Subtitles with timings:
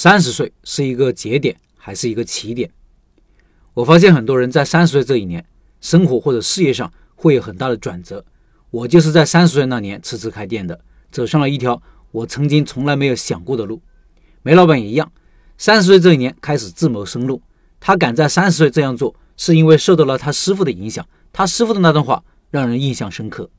[0.00, 2.70] 三十岁是一个节点还是一个起点？
[3.74, 5.44] 我发现很多人在三十岁这一年，
[5.80, 8.24] 生活或者事业上会有很大的转折。
[8.70, 10.80] 我就是在三十岁那年辞职开店的，
[11.10, 11.82] 走上了一条
[12.12, 13.82] 我曾经从来没有想过的路。
[14.44, 15.10] 梅老板也一样，
[15.56, 17.42] 三十岁这一年开始自谋生路。
[17.80, 21.04] 他敢在三十岁这样做，是因为受到了他师傅的影响。
[21.32, 22.22] 他师傅的那段话
[22.52, 23.50] 让人印象深刻。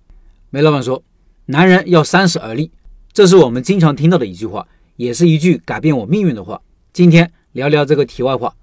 [0.52, 1.04] 梅老板说
[1.48, 2.72] ：“男人要三十而立。”
[3.12, 4.66] 这是我们经常听到的一句话。
[5.00, 6.60] 也是一句改变我命运的话。
[6.92, 8.54] 今天聊聊这个题外话。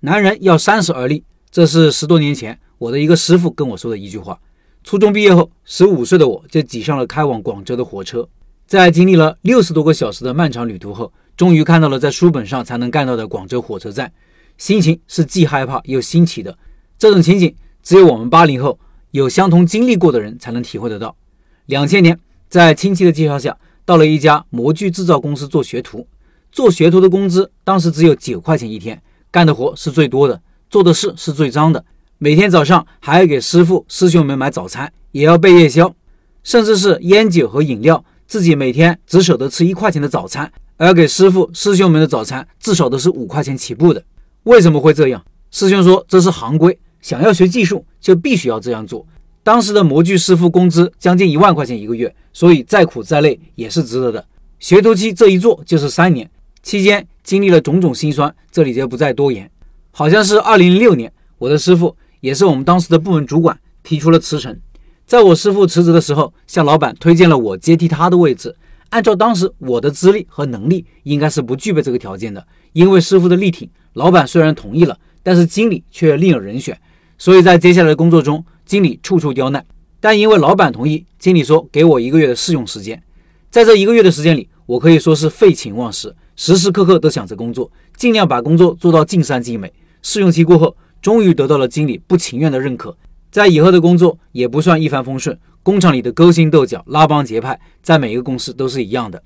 [0.00, 4.38] 男人要三十而立，这是十多年前我的一个师傅跟我说的一句话。
[4.84, 8.28] 初中毕业后，十五岁的我就挤上了开往广州的火车，
[8.66, 14.12] 在经历了六十多个小时的漫长旅途后，终于看到了在书本上才能看到的广州火车站，
[14.58, 16.58] 心情是既害怕又新奇的。
[16.98, 18.78] 这种情景只有我们八零后
[19.12, 21.16] 有相同经历过的人才能体会得到。
[21.64, 22.20] 两千年，
[22.50, 23.56] 在亲戚的介绍下。
[23.86, 26.08] 到了一家模具制造公司做学徒，
[26.50, 29.00] 做学徒的工资当时只有九块钱一天，
[29.30, 31.84] 干的活是最多的，做的事是最脏的。
[32.18, 35.94] 每天早上还要给师傅师兄们买早餐，也要备夜宵，
[36.42, 44.02] 甚至是烟酒和饮料，自己每天只舍得吃一块钱的早餐，而给师傅师兄们的早餐至少都是五块钱起步的。
[44.42, 45.24] 为什么会这样？
[45.52, 49.06] 师兄说这是行规，想要学技术就必须要这样做。
[49.46, 54.26] 当时的模具师傅工资将近一万块钱一个月，所以再苦再累也是值得的。
[54.58, 56.28] 学徒期这一做就是三年，
[56.64, 59.48] 期间经历了种种辛酸，这里就不再多言。
[59.92, 64.58] 好像是二零零六年，我的师傅也是我们当时的部门主管提出了辞呈。
[65.06, 68.56] 在我师傅辞职的时候，向老板推荐了我接替他的位置。
[68.88, 72.44] 按照当时我的资历和能力，应该是不具备这个条件的。
[72.72, 76.76] 因为师傅的力挺，老板虽然同意了，但是经理却另有人选。
[77.16, 79.64] 所以在接下来的工作中，经理处处刁难，
[80.00, 83.02] 但因为老板同意，经理说给我一个月的试用时间。
[83.48, 89.72] 在这一个月的时间里，我可以说是废寝忘食，时时刻刻都想着工作，尽量把工作做到尽善尽美。
[90.02, 92.96] 试用期过后，终于得到了经理不情愿的认可，
[93.30, 95.38] 在以后的工作也不算一帆风顺。
[95.62, 99.22] 工厂里的勾心斗角、拉帮结派，在每一个公司都是一样的。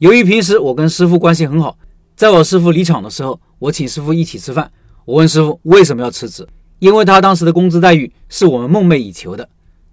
[0.00, 1.78] 由于平时我跟师傅关系很好，
[2.16, 4.70] 在我师傅离场的时候，我请师傅一起吃饭。
[5.04, 6.46] 我问师傅为什么要辞职？
[6.82, 9.48] 因为他当时的工资待遇是我们梦寐以求的。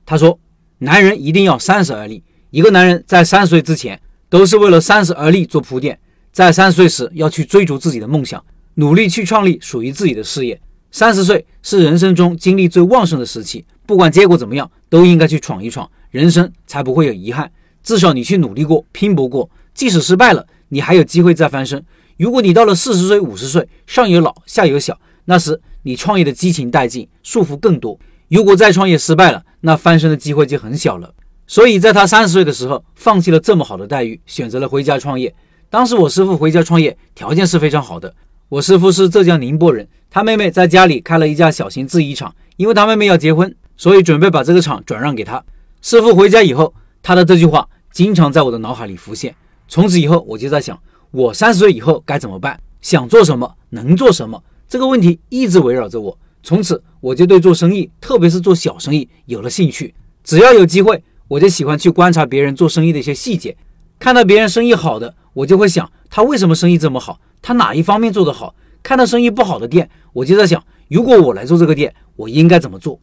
[0.07, 0.39] 他说
[0.79, 2.23] ：“男人一定要三十而立。
[2.49, 5.99] 一个男人在三十岁之前，都是为了三十而立做铺垫。
[6.31, 10.59] 在三十岁时，要去追逐自己的梦想，努力去创立属于自己的事业。
[10.89, 17.51] 三十岁是人生中精力最旺盛的时期，不管结果怎么样，都应该去闯一闯，人生才不会有遗憾。
[17.83, 21.85] 至少你去努力过，拼搏过，即使失败了，你还有机会再翻身。
[22.17, 27.99] 如果你到了四十岁、五十岁，上有老，下有小，那时……”你创业的激情殆尽，束缚更多。
[28.27, 31.13] 如果再创业失败了，那翻身的机会就很小了。
[31.47, 35.33] 所以，在他三十岁的时候，放弃了这么好的待遇，选择了回家创业。
[35.69, 38.13] 当时我师傅回家创业条件是非常好的。
[38.49, 45.43] 我师傅是浙江宁波人，他妹妹在家里开了一家小型制衣厂，因为他妹妹要结婚，所以准备把这个厂转让给他。
[45.81, 49.35] 师傅回家以后，他的这句话经常在我的脑海里浮现。
[49.67, 50.79] 从此以后，我就在想，
[51.11, 52.59] 我三十岁以后该怎么办？
[52.81, 53.55] 想做什么？
[53.69, 54.43] 能做什么？
[54.69, 59.95] 这个问题一直围绕着我，从此我就对做生意，特别是做小生意有了兴趣。
[60.23, 63.57] 只要有机会，我就喜欢去观察别人做生意的一些细节。
[63.97, 68.53] 看到别人生意好的，我就会想他为什么生意这么好，他哪一方面做得好。
[68.83, 72.99] 看到生意不好的店，我就在想，如果我来做这个店，我应该怎么做？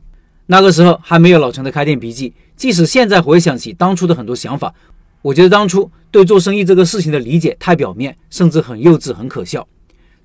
[0.47, 4.73] 那个时候还没有老陈的开店笔记，即使现在回想起当初的很多想法，
[5.21, 9.67] 我觉得当初对做生意这个事情的理解太表面，甚至很幼稚、很可笑。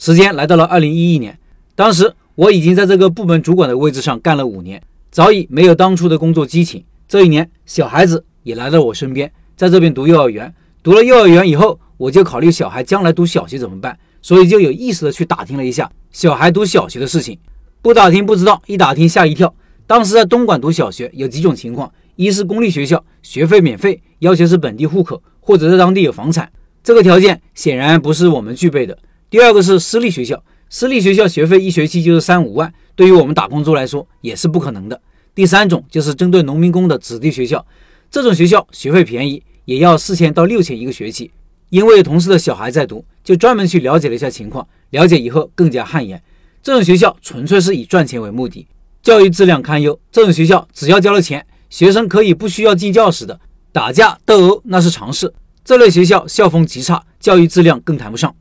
[0.01, 1.37] 时间来到了二零一一年，
[1.75, 4.81] 当时我已经在这个部门主管的位置上干了五年，
[5.11, 6.83] 早已没有当初的工作激情。
[7.07, 10.51] 这一年，小孩子也来到我身边，在这边读幼儿园。
[10.81, 17.37] 读了幼儿园以后，我就考虑小孩将来读小学怎么办，所以就有意识的去打听了一下小孩读小学的事情。
[17.83, 19.53] 不打听不知道，一打听吓一跳。
[19.85, 26.51] 当时在东莞读小学有几种情况：一是公立学校，学费免费，要求是本地户口或者在当地有房产，
[26.83, 28.97] 这个条件显然不是我们具备的。
[29.31, 35.01] 第二个是私立学校，私立学校学费一学期就是三五万，对于我们打工族来说也是不可能的。
[35.33, 37.65] 第三种就是针对农民工的子弟学校，
[38.09, 41.31] 这种学校学费便宜，也要四千到六千一个学期。
[41.69, 46.21] 因为同事的小孩在读，就专门去了解了一下情况，了解以后更加汗颜。
[46.61, 48.67] 这种学校纯粹是以赚钱为目的，
[49.01, 49.97] 教育质量堪忧。
[50.11, 53.39] 这种学校只要交了钱，学生可以不需要进教室的，
[53.71, 55.33] 打架斗殴那是常事。
[55.63, 58.35] 这类学校校风极差，教育质量更谈不上。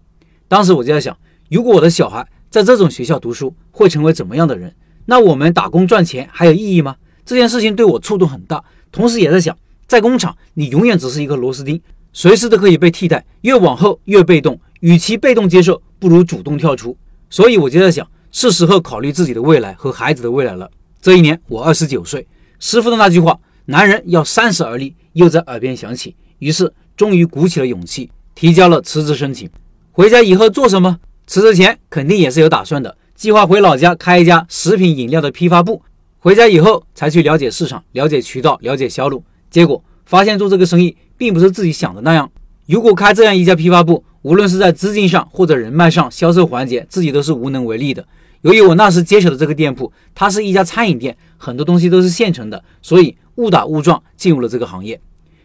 [0.51, 1.17] 当时我就在想，
[1.49, 4.75] 如果我的小孩在这种学校读书，会成为怎么样的人？
[5.07, 6.97] 那我们打工赚钱还有意义吗？
[7.25, 8.65] 这件事情对我触动很大。
[8.91, 9.57] 同时也在想，
[9.87, 11.81] 在工厂，你永远只是一个螺丝钉，
[12.13, 16.97] 随时都可以被替代，越往后越被动，与其被动接受，不如主动跳出。
[17.29, 20.69] 所以我就在想，是时候考虑自己的未来和孩子的未来了。
[21.01, 22.27] 这一年我二十九岁，
[22.59, 29.49] 师傅的那句话“男人要三十而立”又在耳边响起，于是终于鼓起了勇气，提交了辞职申请。
[29.93, 30.99] 回家以后做什么？
[31.27, 35.83] 辞职前肯定也是有打算的，计划回老家开一家食品饮料的批发部。
[36.21, 42.31] 回家以后才去了解市场、了解渠道、了解销路，结果发现做这个生意并不是自己想的那样。
[42.67, 48.07] 如果开这样一家批发部，无论是在资金上或者人脉上，销售环节自己都是无能为力的。
[48.43, 55.01] 由于我那时接手的这个店铺，它是一家餐饮店，很多东西都是现成的，所以误打误撞进入了这个行业。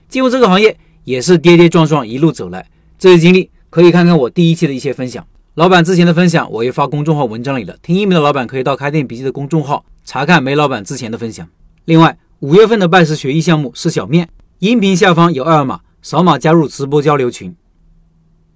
[0.07, 2.67] 进入这个行业也是跌跌撞撞一路走来，
[2.99, 5.27] 这些经历可以看看我第一期的一些分享。
[5.55, 7.75] 老板之前的分享，我也发公众号文章里了。
[7.81, 11.45] 听音频的老板可以到开店笔记的公众号查看梅老板之前的分享。
[11.83, 14.29] 另外，五月份的拜师学艺项目是小面，
[14.59, 17.53] 音频下方有二维码，扫码加入直播交流群。